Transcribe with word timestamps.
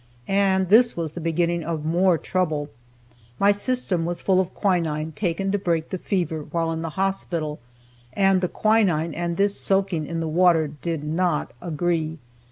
And 0.27 0.69
this 0.69 0.97
was 0.97 1.11
the 1.11 1.21
beginning 1.21 1.63
of 1.63 1.85
more 1.85 2.17
trouble. 2.17 2.71
My 3.37 3.51
system 3.51 4.03
was 4.03 4.19
full 4.19 4.39
of 4.39 4.51
quinine 4.55 5.11
taken 5.11 5.51
to 5.51 5.59
break 5.59 5.89
the 5.89 5.99
fever 5.99 6.41
while 6.41 6.71
in 6.71 6.81
the 6.81 6.89
hospital, 6.97 7.59
and 8.13 8.41
the 8.41 8.47
quinine 8.49 9.13
and 9.13 9.37
this 9.37 9.59
soaking 9.59 10.07
in 10.07 10.19
the 10.19 10.27
water 10.27 10.67
did 10.67 11.03
not 11.03 11.51
agree. 11.61 12.17